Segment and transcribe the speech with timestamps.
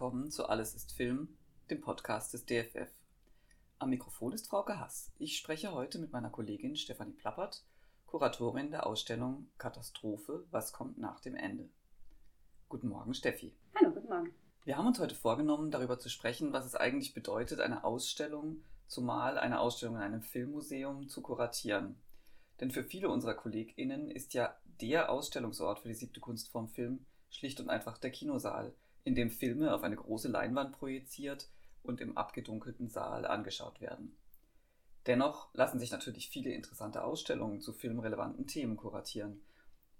[0.00, 1.28] Willkommen zu Alles ist Film,
[1.68, 2.90] dem Podcast des DFF.
[3.78, 5.12] Am Mikrofon ist Frauke Hass.
[5.18, 7.66] Ich spreche heute mit meiner Kollegin Stefanie Plappert,
[8.06, 11.68] Kuratorin der Ausstellung Katastrophe, was kommt nach dem Ende.
[12.70, 13.54] Guten Morgen, Steffi.
[13.78, 14.34] Hallo, guten Morgen.
[14.64, 19.36] Wir haben uns heute vorgenommen, darüber zu sprechen, was es eigentlich bedeutet, eine Ausstellung, zumal
[19.36, 22.00] eine Ausstellung in einem Filmmuseum, zu kuratieren.
[22.58, 27.60] Denn für viele unserer KollegInnen ist ja der Ausstellungsort für die siebte Kunstform Film schlicht
[27.60, 31.48] und einfach der Kinosaal, in dem Filme auf eine große Leinwand projiziert
[31.82, 34.16] und im abgedunkelten Saal angeschaut werden.
[35.06, 39.40] Dennoch lassen sich natürlich viele interessante Ausstellungen zu filmrelevanten Themen kuratieren.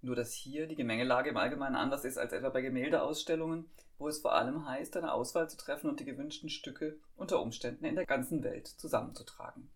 [0.01, 4.19] Nur dass hier die Gemengelage im Allgemeinen anders ist als etwa bei Gemäldeausstellungen, wo es
[4.19, 8.05] vor allem heißt, eine Auswahl zu treffen und die gewünschten Stücke unter Umständen in der
[8.05, 9.69] ganzen Welt zusammenzutragen.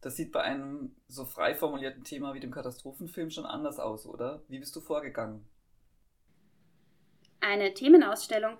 [0.00, 4.42] Das sieht bei einem so frei formulierten Thema wie dem Katastrophenfilm schon anders aus, oder?
[4.48, 5.46] Wie bist du vorgegangen?
[7.40, 8.58] Eine Themenausstellung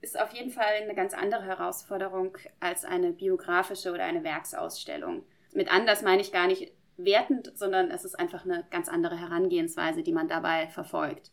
[0.00, 5.24] ist auf jeden Fall eine ganz andere Herausforderung als eine biografische oder eine Werksausstellung.
[5.52, 10.02] Mit anders meine ich gar nicht wertend, sondern es ist einfach eine ganz andere Herangehensweise,
[10.02, 11.30] die man dabei verfolgt.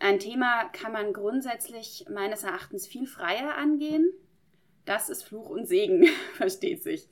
[0.00, 4.12] Ein Thema kann man grundsätzlich meines Erachtens viel freier angehen.
[4.84, 7.08] Das ist Fluch und Segen, versteht sich.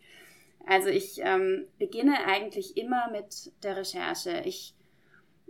[0.66, 4.42] Also ich ähm, beginne eigentlich immer mit der Recherche.
[4.44, 4.75] Ich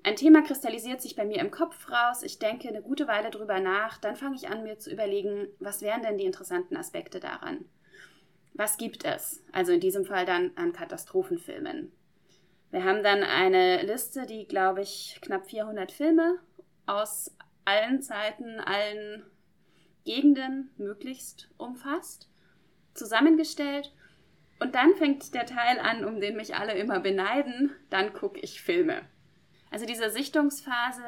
[0.03, 3.61] ein Thema kristallisiert sich bei mir im Kopf raus, ich denke eine gute Weile drüber
[3.61, 7.65] nach, dann fange ich an, mir zu überlegen, was wären denn die interessanten Aspekte daran?
[8.55, 9.43] Was gibt es?
[9.53, 11.93] Also in diesem Fall dann an Katastrophenfilmen.
[12.71, 16.39] Wir haben dann eine Liste, die, glaube ich, knapp 400 Filme
[16.87, 19.25] aus allen Zeiten, allen
[20.05, 22.31] Gegenden möglichst umfasst,
[22.95, 23.93] zusammengestellt.
[24.59, 28.63] Und dann fängt der Teil an, um den mich alle immer beneiden, dann gucke ich
[28.63, 29.03] Filme.
[29.71, 31.03] Also diese Sichtungsphase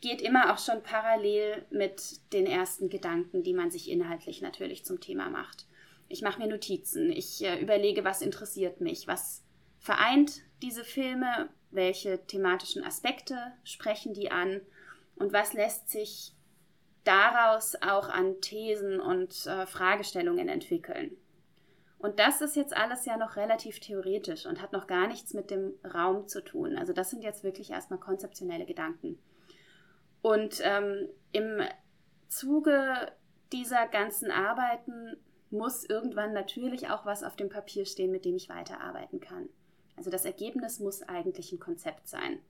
[0.00, 5.00] geht immer auch schon parallel mit den ersten Gedanken, die man sich inhaltlich natürlich zum
[5.00, 5.66] Thema macht.
[6.08, 9.42] Ich mache mir Notizen, ich äh, überlege, was interessiert mich, was
[9.78, 14.60] vereint diese Filme, welche thematischen Aspekte sprechen die an
[15.16, 16.34] und was lässt sich
[17.04, 21.16] daraus auch an Thesen und äh, Fragestellungen entwickeln.
[22.02, 25.52] Und das ist jetzt alles ja noch relativ theoretisch und hat noch gar nichts mit
[25.52, 26.76] dem Raum zu tun.
[26.76, 29.20] Also das sind jetzt wirklich erstmal konzeptionelle Gedanken.
[30.20, 31.60] Und ähm, im
[32.26, 33.12] Zuge
[33.52, 35.16] dieser ganzen Arbeiten
[35.50, 39.48] muss irgendwann natürlich auch was auf dem Papier stehen, mit dem ich weiterarbeiten kann.
[39.96, 42.40] Also das Ergebnis muss eigentlich ein Konzept sein.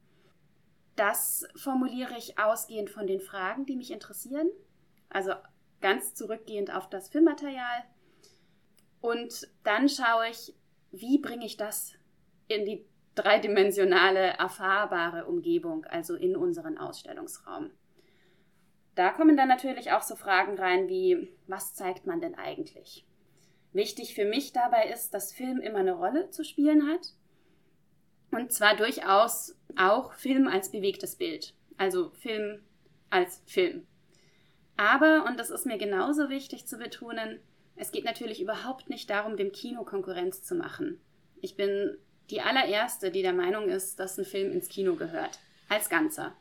[0.97, 4.49] Das formuliere ich ausgehend von den Fragen, die mich interessieren.
[5.11, 5.33] Also
[5.83, 7.85] ganz zurückgehend auf das Filmmaterial,
[9.03, 10.55] und dann schaue ich,
[10.93, 11.93] wie bringe ich das
[12.49, 17.71] in die dreidimensionale, erfahrbare Umgebung, also in unseren Ausstellungsraum.
[18.95, 23.05] Da kommen dann natürlich auch so Fragen rein wie, was zeigt man denn eigentlich?
[23.73, 27.09] Wichtig für mich dabei ist, dass Film immer eine Rolle zu spielen hat.
[28.31, 31.55] Und zwar durchaus auch Film als bewegtes Bild.
[31.77, 32.63] Also Film
[33.11, 33.87] als Film.
[34.77, 37.41] Aber, und das ist mir genauso wichtig zu betonen,
[37.77, 41.01] es geht natürlich überhaupt nicht darum, dem Kino Konkurrenz zu machen.
[41.41, 41.97] Ich bin
[42.31, 45.39] die allererste, die der Meinung ist, dass ein Film ins Kino gehört.
[45.69, 46.37] Als Ganzer.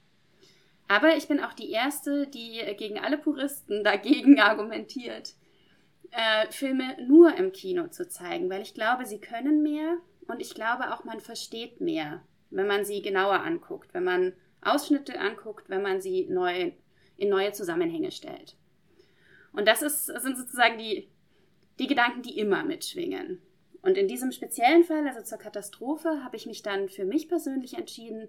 [0.87, 5.33] Aber ich bin auch die erste, die gegen alle Puristen dagegen argumentiert,
[6.11, 10.53] äh, Filme nur im Kino zu zeigen, weil ich glaube, sie können mehr und ich
[10.53, 15.81] glaube auch, man versteht mehr, wenn man sie genauer anguckt, wenn man Ausschnitte anguckt, wenn
[15.81, 16.73] man sie neu
[17.17, 18.57] in neue Zusammenhänge stellt.
[19.53, 21.09] Und das ist, sind sozusagen die
[21.81, 23.41] die Gedanken, die immer mitschwingen.
[23.81, 27.73] Und in diesem speziellen Fall, also zur Katastrophe, habe ich mich dann für mich persönlich
[27.73, 28.27] entschieden,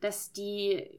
[0.00, 0.98] dass die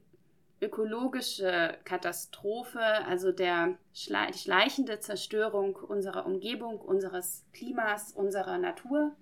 [0.60, 9.16] ökologische Katastrophe, also der Schle die schleichende Zerstörung unserer Umgebung, unseres Klimas, unserer Natur,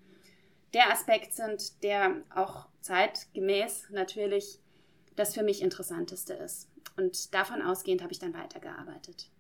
[0.75, 4.61] der Aspekt sind, der auch zeitgemäß natürlich
[5.15, 6.69] das für mich Interessanteste ist.
[6.99, 9.31] Und davon ausgehend habe ich dann weitergearbeitet.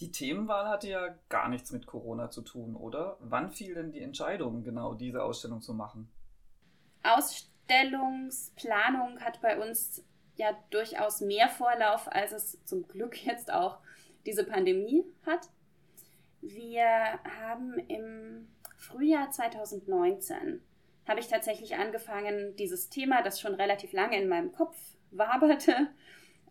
[0.00, 3.16] Die Themenwahl hatte ja gar nichts mit Corona zu tun, oder?
[3.20, 6.10] Wann fiel denn die Entscheidung, genau diese Ausstellung zu machen?
[7.04, 10.04] Ausstellungsplanung hat bei uns
[10.36, 13.78] ja durchaus mehr Vorlauf, als es zum Glück jetzt auch
[14.26, 15.48] diese Pandemie hat.
[16.40, 20.60] Wir haben im Frühjahr 2019
[21.06, 24.76] habe ich tatsächlich angefangen, dieses Thema, das schon relativ lange in meinem Kopf
[25.10, 25.90] waberte,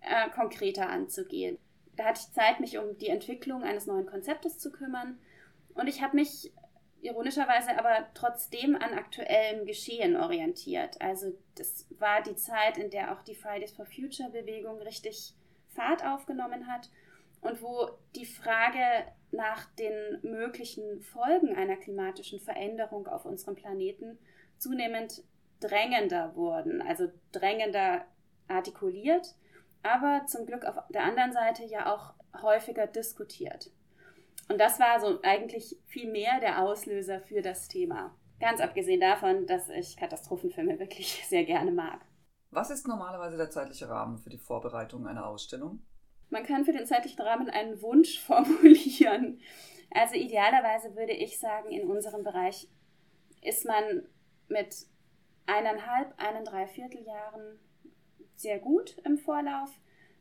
[0.02, 1.58] äh, konkreter anzugehen
[1.96, 5.20] da hatte ich Zeit, mich um die Entwicklung eines neuen Konzeptes zu kümmern.
[5.74, 6.52] Und ich habe mich
[7.02, 11.02] ironischerweise aber trotzdem an aktuellem Geschehen orientiert.
[11.02, 15.36] Also das war die Zeit, in der auch die Fridays for Future Bewegung richtig
[15.70, 16.90] Fahrt aufgenommen hat.
[17.42, 18.80] und wo die Frage
[19.32, 24.18] nach den möglichen Folgen einer klimatischen Veränderung auf unserem Planeten
[24.58, 25.24] zunehmend
[25.60, 28.06] drängender wurden, also drängender
[28.48, 29.36] artikuliert,
[29.84, 33.70] aber zum Glück auf der anderen Seite ja auch häufiger diskutiert.
[34.50, 38.16] Und das war so eigentlich viel mehr der Auslöser für das Thema.
[38.40, 42.02] Ganz abgesehen davon, dass ich Katastrophenfilme wirklich sehr gerne mag.
[42.52, 45.82] Was ist normalerweise der zeitliche Rahmen für die Vorbereitung einer Ausstellung?
[46.30, 49.40] Man kann für den zeitlichen Rahmen einen Wunsch formulieren.
[49.92, 52.68] Also idealerweise würde ich sagen, in unserem Bereich
[53.42, 54.08] ist man
[54.48, 54.88] mit
[55.46, 57.60] eineinhalb, einen Dreivierteljahren
[58.44, 59.72] sehr gut im Vorlauf.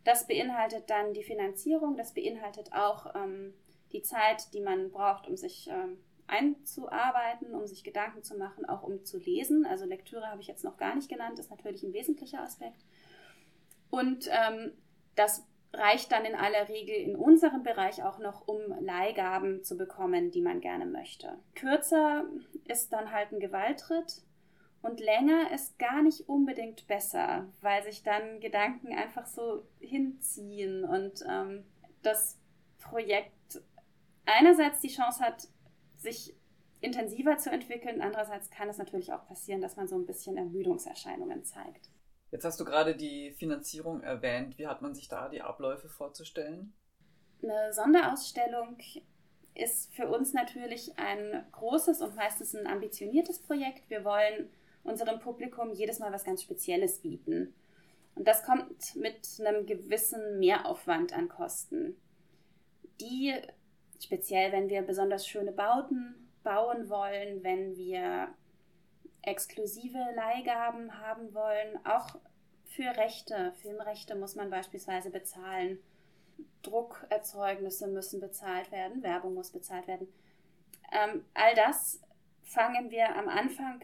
[0.05, 3.53] Das beinhaltet dann die Finanzierung, das beinhaltet auch ähm,
[3.93, 8.83] die Zeit, die man braucht, um sich ähm, einzuarbeiten, um sich Gedanken zu machen, auch
[8.83, 9.67] um zu lesen.
[9.67, 12.85] Also Lektüre habe ich jetzt noch gar nicht genannt, ist natürlich ein wesentlicher Aspekt.
[13.91, 14.73] Und ähm,
[15.15, 20.31] das reicht dann in aller Regel in unserem Bereich auch noch, um Leihgaben zu bekommen,
[20.31, 21.39] die man gerne möchte.
[21.55, 22.25] Kürzer
[22.67, 24.23] ist dann halt ein Gewaltritt
[24.83, 31.25] und länger ist gar nicht unbedingt besser, weil sich dann Gedanken einfach so hinziehen und
[31.29, 31.65] ähm,
[32.03, 32.39] das
[32.79, 33.63] Projekt
[34.27, 35.49] einerseits die Chance hat,
[35.97, 36.35] sich
[36.81, 41.45] intensiver zu entwickeln, andererseits kann es natürlich auch passieren, dass man so ein bisschen Ermüdungserscheinungen
[41.45, 41.91] zeigt.
[42.33, 44.59] Jetzt hast du gerade die Finanzierung erwähnt.
[44.59, 46.73] Wie hat man sich da die Abläufe vorzustellen?
[47.43, 48.79] Eine Sonderausstellung
[49.55, 53.89] ist für uns natürlich ein großes und meistens ein ambitioniertes Projekt.
[53.91, 54.51] Wir wollen
[54.85, 57.55] unserem Publikum jedes Mal was ganz Spezielles bieten.
[58.15, 61.97] Und das kommt mit einem gewissen Mehraufwand an Kosten,
[63.01, 63.35] die
[64.01, 68.29] speziell, wenn wir besonders schöne Bauten bauen wollen, wenn wir
[69.23, 72.17] exklusive Leihgaben haben wollen, auch
[72.65, 75.79] für Rechte, Filmrechte muss man beispielsweise bezahlen,
[76.63, 80.09] Druckerzeugnisse müssen bezahlt werden, Werbung muss bezahlt werden.
[80.91, 82.01] Ähm, all das
[82.43, 83.83] fangen wir am Anfang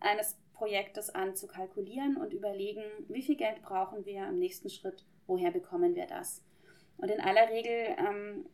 [0.00, 5.04] eines Projektes an zu kalkulieren und überlegen, wie viel Geld brauchen wir im nächsten Schritt,
[5.26, 6.42] woher bekommen wir das.
[6.96, 8.46] Und in aller Regel ähm,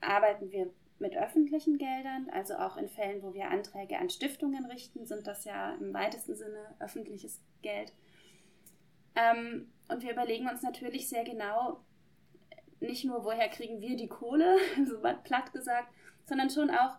[0.00, 5.04] arbeiten wir mit öffentlichen Geldern, also auch in Fällen, wo wir Anträge an Stiftungen richten,
[5.04, 7.92] sind das ja im weitesten Sinne öffentliches Geld.
[9.14, 11.80] Ähm, und wir überlegen uns natürlich sehr genau,
[12.80, 14.56] nicht nur, woher kriegen wir die Kohle,
[14.88, 15.92] so platt gesagt,
[16.24, 16.96] sondern schon auch,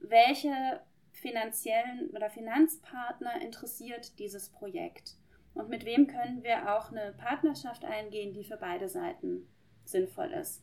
[0.00, 0.80] welche
[1.26, 5.16] finanziellen oder Finanzpartner interessiert dieses Projekt
[5.54, 9.48] und mit wem können wir auch eine Partnerschaft eingehen, die für beide Seiten
[9.84, 10.62] sinnvoll ist.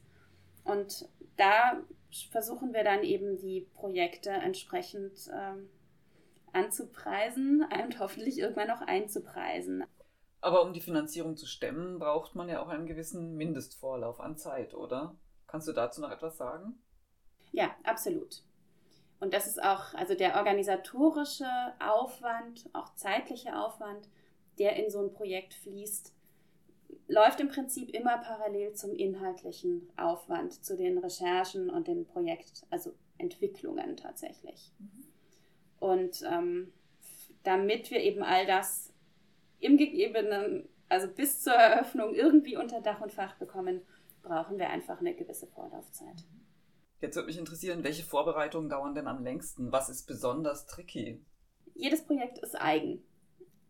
[0.63, 1.81] Und da
[2.31, 5.67] versuchen wir dann eben die Projekte entsprechend ähm,
[6.53, 9.83] anzupreisen und hoffentlich irgendwann auch einzupreisen.
[10.39, 14.75] Aber um die Finanzierung zu stemmen, braucht man ja auch einen gewissen Mindestvorlauf an Zeit,
[14.75, 15.15] oder?
[15.47, 16.81] Kannst du dazu noch etwas sagen?
[17.51, 18.43] Ja, absolut.
[19.23, 21.47] Und das ist auch, also der organisatorische
[21.79, 24.09] Aufwand, auch zeitliche Aufwand,
[24.59, 26.13] der in so ein Projekt fließt,
[27.07, 32.91] läuft im Prinzip immer parallel zum inhaltlichen Aufwand, zu den Recherchen und den Projekt, also
[33.17, 34.73] Entwicklungen tatsächlich.
[34.77, 35.05] Mhm.
[35.79, 36.73] Und ähm,
[37.43, 38.91] damit wir eben all das
[39.61, 43.83] im gegebenen, also bis zur Eröffnung irgendwie unter Dach und Fach bekommen,
[44.21, 46.25] brauchen wir einfach eine gewisse Vorlaufzeit.
[47.03, 49.73] Jetzt würde mich interessieren, welche Vorbereitungen dauern denn am längsten?
[49.73, 51.21] Was ist besonders tricky?
[51.75, 53.03] Jedes Projekt ist eigen.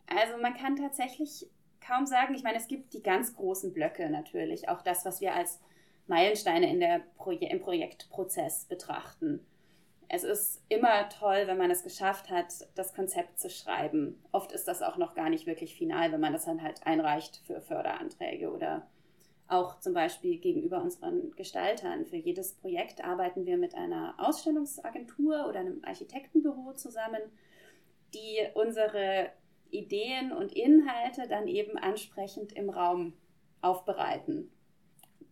[0.05, 1.49] Also man kann tatsächlich
[1.81, 2.35] kaum sagen.
[2.35, 5.59] Ich meine, es gibt die ganz großen Blöcke natürlich, auch das, was wir als
[6.05, 9.43] Meilensteine in der Proje im Projektprozess betrachten.
[10.09, 14.23] Es ist immer toll, wenn man es geschafft hat, das Konzept zu schreiben.
[14.31, 17.41] Oft ist das auch noch gar nicht wirklich final, wenn man das dann halt einreicht
[17.47, 18.85] für Förderanträge oder
[19.53, 22.05] auch zum Beispiel gegenüber unseren Gestaltern.
[22.05, 27.21] Für jedes Projekt arbeiten wir mit einer Ausstellungsagentur oder einem Architektenbüro zusammen,
[28.13, 29.31] die unsere
[29.69, 33.13] Ideen und Inhalte dann eben ansprechend im Raum
[33.61, 34.51] aufbereiten.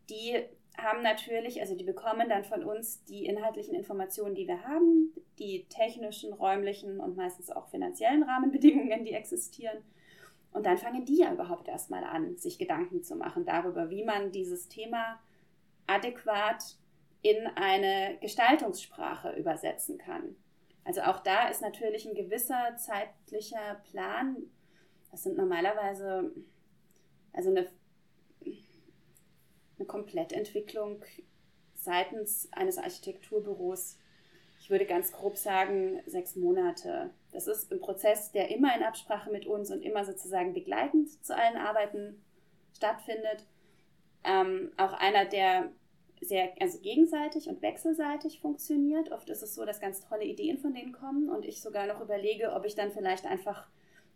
[0.10, 0.44] Die
[0.78, 5.66] haben natürlich, also die bekommen dann von uns die inhaltlichen Informationen, die wir haben, die
[5.70, 9.84] technischen, räumlichen und meistens auch finanziellen Rahmenbedingungen, die existieren.
[10.52, 14.32] Und dann fangen die ja überhaupt erstmal an, sich Gedanken zu machen darüber, wie man
[14.32, 15.20] dieses Thema
[15.88, 16.78] adäquat
[17.22, 20.36] in eine Gestaltungssprache übersetzen kann.
[20.84, 24.36] Also auch da ist natürlich ein gewisser zeitlicher Plan.
[25.12, 26.32] Das sind normalerweise
[27.34, 27.68] also eine,
[29.78, 31.04] eine Komplettentwicklung
[31.76, 33.98] seitens eines Architekturbüros.
[34.60, 37.12] Ich würde ganz grob sagen, sechs Monate.
[37.32, 41.36] Das ist ein Prozess, der immer in Absprache mit uns und immer sozusagen begleitend zu
[41.36, 42.22] allen Arbeiten
[42.74, 43.46] stattfindet.
[44.24, 45.72] Ähm, auch einer, der
[46.22, 49.12] sehr also gegenseitig und wechselseitig funktioniert.
[49.12, 52.02] Oft ist es so, dass ganz tolle Ideen von denen kommen und ich sogar noch
[52.02, 53.68] überlege, ob ich dann vielleicht einfach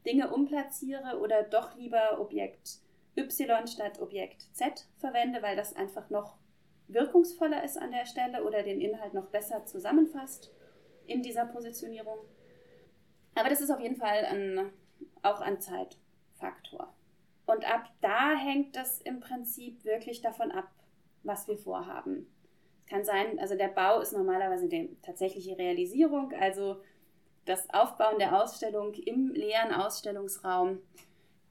[0.05, 2.79] Dinge umplatziere oder doch lieber Objekt
[3.17, 6.37] Y statt Objekt Z verwende, weil das einfach noch
[6.87, 10.51] wirkungsvoller ist an der Stelle oder den Inhalt noch besser zusammenfasst
[11.07, 12.19] in dieser Positionierung.
[13.35, 14.71] Aber das ist auf jeden Fall ein,
[15.21, 16.93] auch ein Zeitfaktor.
[17.45, 20.69] Und ab da hängt es im Prinzip wirklich davon ab,
[21.23, 22.27] was wir vorhaben.
[22.79, 26.81] Es kann sein, also der Bau ist normalerweise die tatsächliche Realisierung, also
[27.45, 30.79] das Aufbauen der Ausstellung im leeren Ausstellungsraum,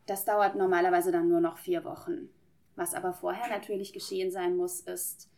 [0.07, 2.29] das dauert normalerweise dann nur noch vier Wochen.
[2.77, 5.31] Was aber vorher natürlich geschehen sein muss, ist,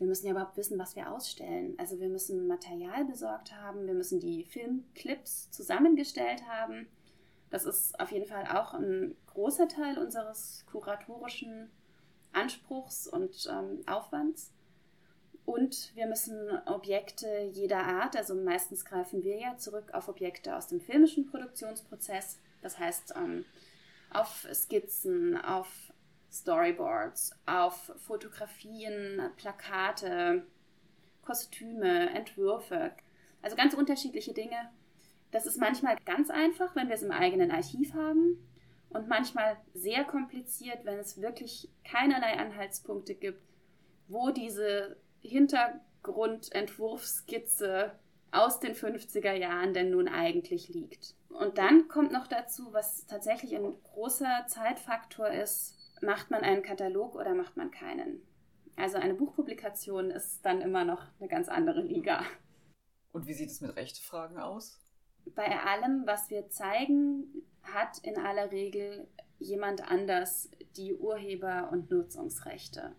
[0.00, 1.74] wir müssen ja überhaupt wissen, was wir ausstellen.
[1.78, 6.88] Also wir müssen Material besorgt haben, wir müssen die Filmclips zusammengestellt haben.
[7.50, 11.70] Das ist auf jeden Fall auch ein großer Teil unseres kuratorischen
[12.32, 14.54] Anspruchs und ähm, Aufwands.
[15.44, 20.68] Und wir müssen Objekte jeder Art, also meistens greifen wir ja zurück auf Objekte aus
[20.68, 23.44] dem filmischen Produktionsprozess, das heißt ähm,
[24.12, 25.89] auf Skizzen, auf
[26.30, 30.46] Storyboards, auf Fotografien, Plakate,
[31.22, 32.92] Kostüme, Entwürfe,
[33.42, 34.70] also ganz unterschiedliche Dinge.
[35.30, 38.38] Das ist manchmal ganz einfach, wenn wir es im eigenen Archiv haben
[38.90, 43.42] und manchmal sehr kompliziert, wenn es wirklich keinerlei Anhaltspunkte gibt,
[44.08, 47.92] wo diese Hintergrundentwurfskizze
[48.32, 51.14] aus den 50er Jahren denn nun eigentlich liegt.
[51.28, 57.14] Und dann kommt noch dazu, was tatsächlich ein großer Zeitfaktor ist, macht man einen Katalog
[57.14, 58.22] oder macht man keinen?
[58.76, 62.24] Also eine Buchpublikation ist dann immer noch eine ganz andere Liga.
[63.12, 64.80] Und wie sieht es mit Rechtefragen aus?
[65.34, 69.06] Bei allem, was wir zeigen, hat in aller Regel
[69.38, 72.94] jemand anders die Urheber- und Nutzungsrechte.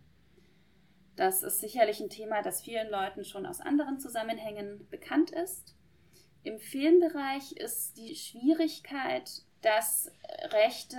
[1.15, 5.75] Das ist sicherlich ein Thema, das vielen Leuten schon aus anderen Zusammenhängen bekannt ist.
[6.43, 10.11] Im Filmbereich ist die Schwierigkeit, dass
[10.45, 10.97] Rechte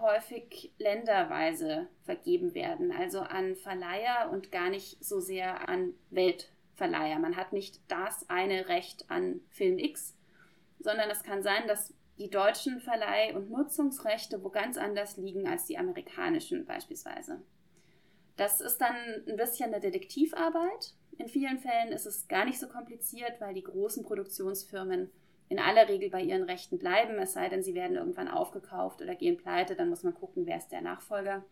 [0.00, 7.18] häufig länderweise vergeben werden, also an Verleiher und gar nicht so sehr an Weltverleiher.
[7.18, 10.16] Man hat nicht das eine Recht an Film X,
[10.78, 15.66] sondern es kann sein, dass die deutschen Verleih- und Nutzungsrechte wo ganz anders liegen als
[15.66, 17.42] die amerikanischen beispielsweise.
[18.36, 18.96] Das ist dann
[19.28, 20.94] ein bisschen eine Detektivarbeit.
[21.18, 25.10] In vielen Fällen ist es gar nicht so kompliziert, weil die großen Produktionsfirmen
[25.48, 29.14] in aller Regel bei ihren Rechten bleiben, es sei denn, sie werden irgendwann aufgekauft oder
[29.14, 31.44] gehen pleite, dann muss man gucken, wer ist der Nachfolger.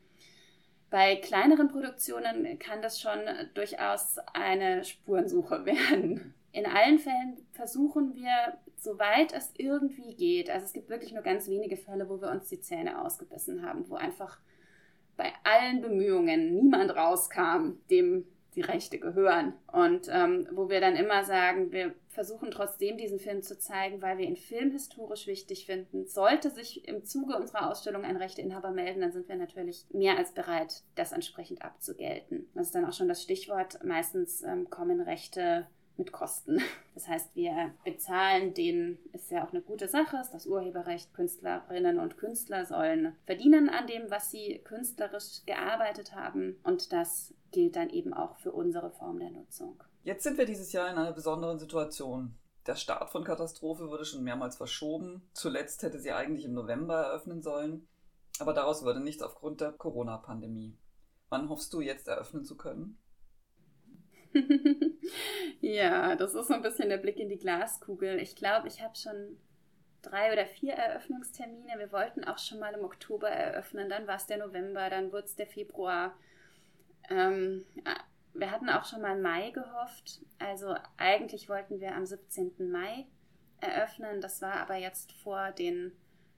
[0.91, 3.21] Bei kleineren Produktionen kann das schon
[3.55, 6.35] durchaus eine Spurensuche werden.
[6.53, 11.49] In allen Fällen versuchen wir, soweit es irgendwie geht, also es gibt wirklich nur ganz
[11.49, 14.39] wenige Fälle, wo wir uns die Zähne ausgebissen haben, wo einfach
[15.17, 19.55] bei allen Bemühungen niemand rauskam, dem die Rechte gehören.
[19.73, 24.19] Und ähm, wo wir dann immer sagen, wir versuchen trotzdem diesen Film zu zeigen, weil
[24.19, 26.07] wir ihn filmhistorisch wichtig finden.
[26.07, 30.33] Sollte sich im Zuge unserer Ausstellung ein Rechteinhaber melden, dann sind wir natürlich mehr als
[30.33, 32.49] bereit, das entsprechend abzugelten.
[32.55, 33.83] Das ist dann auch schon das Stichwort.
[33.85, 36.61] Meistens ähm, kommen Rechte mit Kosten.
[36.95, 41.13] Das heißt, wir bezahlen denen, ist ja auch eine gute Sache, ist das Urheberrecht.
[41.15, 46.59] Künstlerinnen und Künstler sollen verdienen an dem, was sie künstlerisch gearbeitet haben.
[46.63, 49.83] Und das gilt dann eben auch für unsere Form der Nutzung.
[50.03, 52.35] Jetzt sind wir dieses Jahr in einer besonderen Situation.
[52.67, 55.23] Der Start von Katastrophe wurde schon mehrmals verschoben.
[55.33, 57.87] Zuletzt hätte sie eigentlich im November eröffnen sollen.
[58.39, 60.77] Aber daraus wurde nichts aufgrund der Corona-Pandemie.
[61.29, 62.99] Wann hoffst du jetzt eröffnen zu können?
[65.61, 68.21] ja, das ist so ein bisschen der Blick in die Glaskugel.
[68.21, 69.38] Ich glaube, ich habe schon
[70.03, 71.79] drei oder vier Eröffnungstermine.
[71.79, 75.26] Wir wollten auch schon mal im Oktober eröffnen, dann war es der November, dann wurde
[75.26, 76.17] es der Februar.
[77.11, 77.64] Ähm,
[78.35, 80.21] wir hatten auch schon mal Mai gehofft.
[80.38, 82.71] Also eigentlich wollten wir am 17.
[82.71, 83.07] Mai
[83.61, 84.21] eröffnen.
[84.21, 85.93] Das war aber jetzt vor den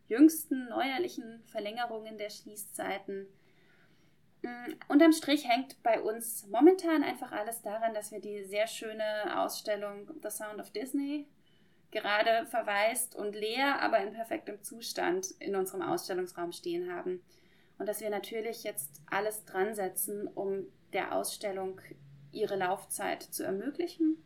[0.08, 3.26] jüngsten neuerlichen Verlängerungen der Schließzeiten.
[4.46, 9.40] Mm, unterm Strich hängt bei uns momentan einfach alles daran, dass wir die sehr schöne
[9.40, 11.26] Ausstellung The Sound of Disney
[11.90, 17.22] gerade verwaist und leer, aber in perfektem Zustand in unserem Ausstellungsraum stehen haben.
[17.78, 21.80] Und dass wir natürlich jetzt alles dran setzen, um der Ausstellung
[22.30, 24.22] ihre Laufzeit zu ermöglichen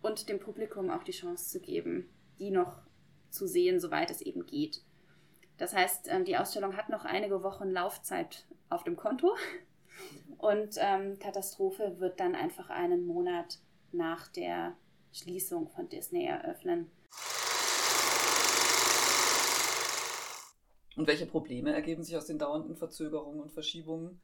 [0.00, 2.80] und dem Publikum auch die Chance zu geben, die noch
[3.28, 4.82] zu sehen, soweit es eben geht.
[5.58, 9.36] Das heißt, ähm, die Ausstellung hat noch einige Wochen Laufzeit auf dem Konto
[10.38, 13.58] und ähm, Katastrophe wird dann einfach einen Monat
[13.92, 14.76] nach der
[15.12, 16.90] Schließung von Disney eröffnen.
[20.96, 24.20] Und welche Probleme ergeben sich aus den dauernden Verzögerungen und Verschiebungen?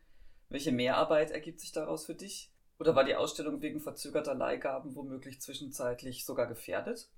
[0.50, 2.52] Welche Mehrarbeit ergibt sich daraus für dich?
[2.78, 7.10] Oder war die Ausstellung wegen verzögerter Leihgaben womöglich zwischenzeitlich sogar gefährdet?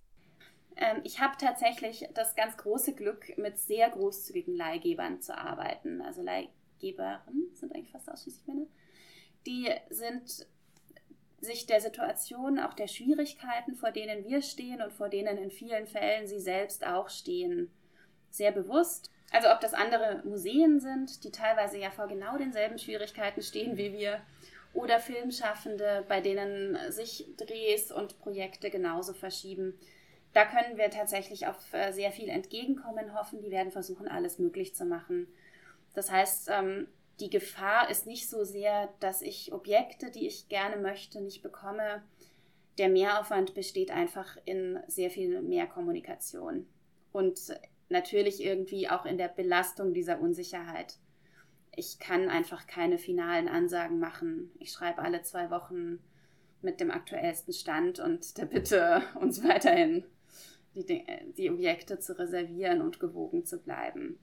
[0.76, 6.00] Ähm, ich habe tatsächlich das ganz große Glück, mit sehr großzügigen Leihgebern zu arbeiten.
[6.00, 6.22] Also
[6.82, 8.66] Leihgeberinnen sind eigentlich fast ausschließlich Männer.
[9.46, 10.46] Die sind
[11.40, 15.86] sich der Situation, auch der Schwierigkeiten, vor denen wir stehen und vor denen in vielen
[15.86, 17.70] Fällen sie selbst auch stehen,
[18.30, 19.10] sehr bewusst.
[19.32, 23.92] Also ob das andere Museen sind, die teilweise ja vor genau denselben Schwierigkeiten stehen wie
[23.92, 24.20] wir,
[24.72, 29.78] oder Filmschaffende, bei denen sich Drehs und Projekte genauso verschieben.
[30.32, 33.40] Da können wir tatsächlich auf äh, sehr viel Entgegenkommen hoffen.
[33.40, 35.26] Die werden versuchen, alles möglich zu machen.
[35.94, 36.88] Das heißt, ähm,
[37.20, 42.02] die Gefahr ist nicht so sehr, dass ich Objekte, die ich gerne möchte, nicht bekomme.
[42.78, 46.66] Der Mehraufwand besteht einfach in sehr viel mehr Kommunikation
[47.12, 47.38] und
[47.90, 50.96] natürlich irgendwie auch in der Belastung dieser Unsicherheit.
[51.76, 54.50] Ich kann einfach keine finalen Ansagen machen.
[54.58, 55.98] Ich schreibe alle zwei Wochen
[56.62, 60.04] mit dem aktuellsten Stand und der Bitte, uns weiterhin
[60.74, 61.04] die,
[61.36, 64.18] die Objekte zu reservieren und gewogen zu bleiben.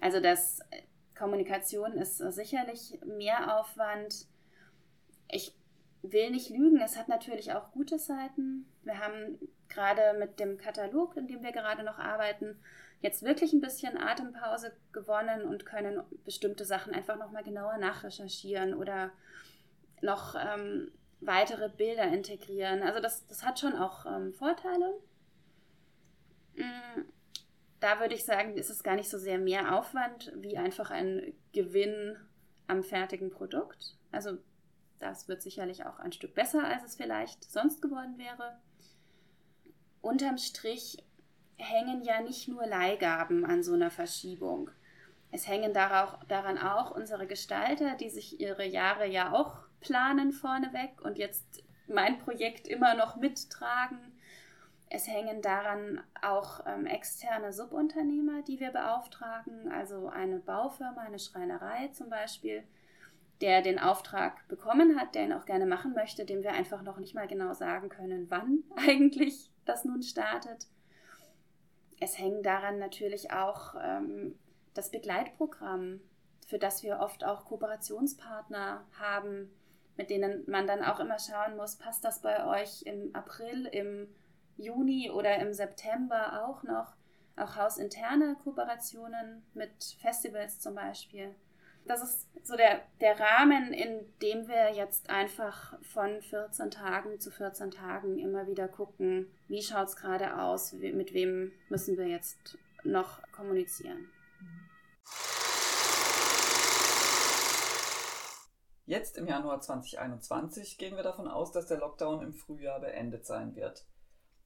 [0.00, 0.60] Also das
[1.16, 4.26] Kommunikation ist sicherlich mehr Aufwand.
[5.30, 5.54] Ich
[6.02, 8.66] will nicht lügen, es hat natürlich auch gute Seiten.
[8.82, 9.38] Wir haben
[9.68, 12.58] gerade mit dem Katalog, in dem wir gerade noch arbeiten,
[13.00, 19.10] jetzt wirklich ein bisschen Atempause gewonnen und können bestimmte Sachen einfach nochmal genauer nachrecherchieren oder
[20.00, 22.82] noch ähm, weitere Bilder integrieren.
[22.82, 24.94] Also das, das hat schon auch ähm, Vorteile.
[26.56, 27.02] Mm,
[27.86, 31.32] da würde ich sagen, ist es gar nicht so sehr mehr Aufwand wie einfach ein
[31.52, 32.16] Gewinn
[32.66, 33.96] am fertigen Produkt.
[34.10, 34.38] Also
[34.98, 38.58] das wird sicherlich auch ein Stück besser, als es vielleicht sonst geworden wäre.
[40.00, 40.96] Unterm Strich
[41.58, 44.68] hängen ja nicht nur Leihgaben an so einer Verschiebung.
[45.30, 51.18] Es hängen daran auch unsere Gestalter, die sich ihre Jahre ja auch planen vorneweg und
[51.18, 54.18] jetzt mein Projekt immer noch mittragen
[54.88, 61.88] es hängen daran auch ähm, externe Subunternehmer, die wir beauftragen, also eine Baufirma, eine Schreinerei
[61.88, 62.62] zum Beispiel,
[63.40, 66.98] der den Auftrag bekommen hat, der ihn auch gerne machen möchte, dem wir einfach noch
[66.98, 70.68] nicht mal genau sagen können, wann eigentlich das nun startet.
[71.98, 74.38] Es hängen daran natürlich auch ähm,
[74.72, 76.00] das Begleitprogramm,
[76.46, 79.50] für das wir oft auch Kooperationspartner haben,
[79.96, 84.06] mit denen man dann auch immer schauen muss, passt das bei euch im April, im
[84.56, 86.94] Juni oder im September auch noch,
[87.36, 91.34] auch hausinterne Kooperationen mit Festivals zum Beispiel.
[91.86, 97.30] Das ist so der, der Rahmen, in dem wir jetzt einfach von 14 Tagen zu
[97.30, 102.58] 14 Tagen immer wieder gucken, wie schaut es gerade aus, mit wem müssen wir jetzt
[102.82, 104.10] noch kommunizieren.
[108.86, 113.56] Jetzt im Januar 2021 gehen wir davon aus, dass der Lockdown im Frühjahr beendet sein
[113.56, 113.84] wird.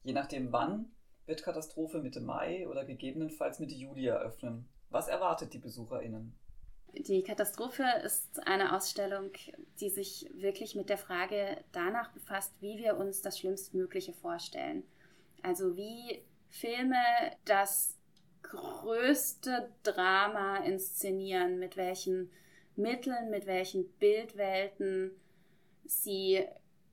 [0.03, 0.91] Je nachdem wann,
[1.27, 4.69] wird Katastrophe Mitte Mai oder gegebenenfalls Mitte Juli eröffnen.
[4.89, 6.35] Was erwartet die BesucherInnen?
[6.93, 9.31] Die Katastrophe ist eine Ausstellung,
[9.79, 14.83] die sich wirklich mit der Frage danach befasst, wie wir uns das Schlimmstmögliche vorstellen.
[15.43, 16.97] Also wie Filme
[17.45, 17.97] das
[18.43, 22.33] größte Drama inszenieren, mit welchen
[22.75, 25.13] Mitteln, mit welchen Bildwelten
[25.85, 26.45] sie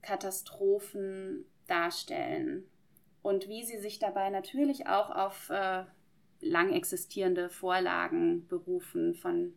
[0.03, 2.69] Katastrophen darstellen
[3.27, 5.83] und wie sie sich dabei natürlich auch auf äh,
[6.39, 9.53] lang existierende Vorlagen berufen, von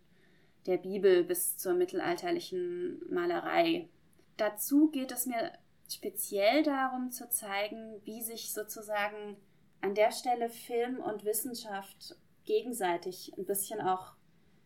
[0.67, 3.89] der Bibel bis zur mittelalterlichen Malerei.
[4.37, 5.53] Dazu geht es mir
[5.89, 9.37] speziell darum zu zeigen, wie sich sozusagen
[9.81, 14.15] an der Stelle Film und Wissenschaft gegenseitig ein bisschen auch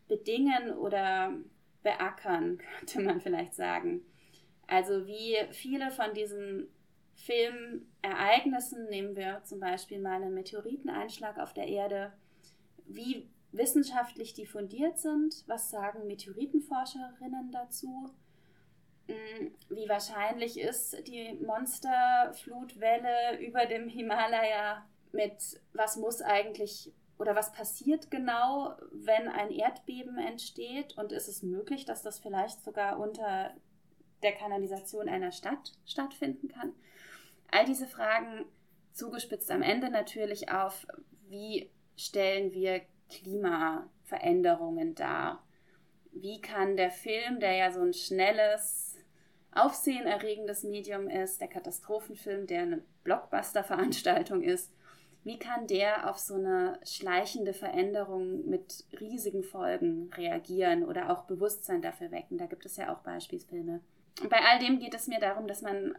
[0.09, 1.31] bedingen oder
[1.83, 4.01] beackern, könnte man vielleicht sagen.
[4.67, 6.69] Also wie viele von diesen
[7.14, 12.12] Filmereignissen, nehmen wir zum Beispiel mal einen Meteoriteneinschlag auf der Erde,
[12.87, 18.11] wie wissenschaftlich die fundiert sind, was sagen Meteoritenforscherinnen dazu,
[19.07, 27.53] hm, wie wahrscheinlich ist die Monsterflutwelle über dem Himalaya mit, was muss eigentlich oder was
[27.53, 33.55] passiert genau, wenn ein Erdbeben entsteht und ist es möglich, dass das vielleicht sogar unter
[34.22, 36.72] der Kanalisation einer Stadt stattfinden kann.
[37.55, 38.47] All diese Fragen
[38.93, 40.88] zugespitzt am Ende natürlich auf,
[41.29, 45.40] wie stellen wir Klimaveränderungen dar?
[46.11, 48.99] Wie kann der Film, der ja so ein schnelles,
[49.53, 54.73] aufsehenerregendes Medium ist, der Katastrophenfilm, der eine Blockbuster-Veranstaltung ist,
[55.23, 61.83] wie kann der auf so eine schleichende Veränderung mit riesigen Folgen reagieren oder auch Bewusstsein
[61.83, 62.37] dafür wecken?
[62.37, 63.81] Da gibt es ja auch Beispielsfilme.
[64.29, 65.97] bei all dem geht es mir darum, dass man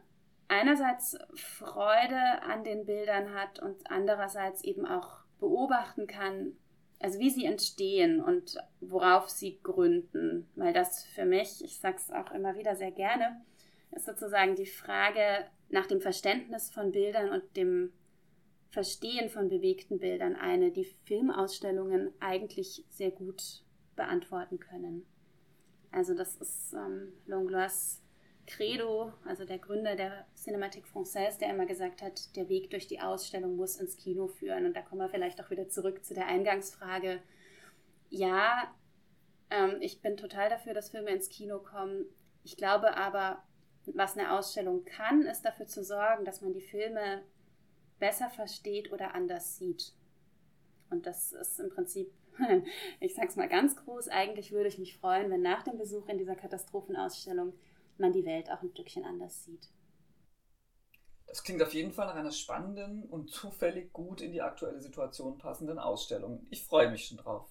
[0.48, 6.54] einerseits Freude an den Bildern hat und andererseits eben auch beobachten kann,
[7.00, 10.48] also wie sie entstehen und worauf sie gründen.
[10.56, 13.42] Weil das für mich, ich sage es auch immer wieder sehr gerne,
[13.92, 17.92] ist sozusagen die Frage nach dem Verständnis von Bildern und dem
[18.70, 23.64] Verstehen von bewegten Bildern eine, die Filmausstellungen eigentlich sehr gut
[23.96, 25.06] beantworten können.
[25.92, 28.02] Also das ist ähm, Langlois
[28.48, 33.02] Credo, also der Gründer der Cinématique Française, der immer gesagt hat, der Weg durch die
[33.02, 34.66] Ausstellung muss ins Kino führen.
[34.66, 37.22] Und da kommen wir vielleicht auch wieder zurück zu der Eingangsfrage.
[38.10, 38.74] Ja,
[39.50, 42.06] ähm, ich bin total dafür, dass Filme ins Kino kommen.
[42.44, 43.44] Ich glaube aber,
[43.88, 47.24] was eine Ausstellung kann, ist dafür zu sorgen, dass man die Filme
[48.00, 49.94] besser versteht oder anders sieht.
[50.90, 52.12] Und das ist im Prinzip,
[53.00, 56.08] ich sage es mal ganz groß, eigentlich würde ich mich freuen, wenn nach dem Besuch
[56.10, 57.54] in dieser Katastrophenausstellung
[58.00, 59.70] man die Welt auch ein Stückchen anders sieht.
[61.28, 65.38] Das klingt auf jeden Fall nach einer spannenden und zufällig gut in die aktuelle Situation
[65.38, 66.46] passenden Ausstellung.
[66.50, 67.50] Ich freue mich schon drauf.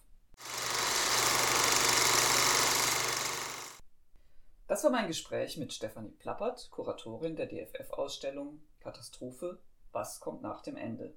[4.67, 9.59] Das war mein Gespräch mit Stefanie Plappert, Kuratorin der DFF-Ausstellung Katastrophe,
[9.93, 11.15] was kommt nach dem Ende,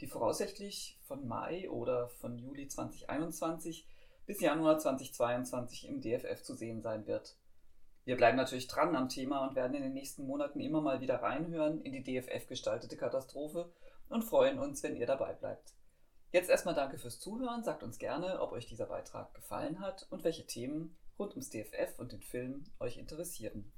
[0.00, 3.86] die voraussichtlich von Mai oder von Juli 2021
[4.26, 7.36] bis Januar 2022 im DFF zu sehen sein wird.
[8.04, 11.22] Wir bleiben natürlich dran am Thema und werden in den nächsten Monaten immer mal wieder
[11.22, 13.72] reinhören in die DFF gestaltete Katastrophe
[14.08, 15.74] und freuen uns, wenn ihr dabei bleibt.
[16.32, 17.62] Jetzt erstmal danke fürs Zuhören.
[17.62, 21.98] Sagt uns gerne, ob euch dieser Beitrag gefallen hat und welche Themen rund ums DFF
[21.98, 23.72] und den Film euch interessieren.